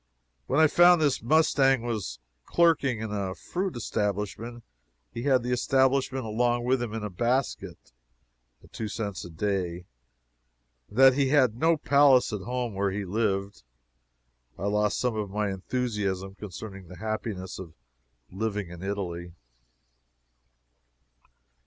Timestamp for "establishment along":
5.51-6.63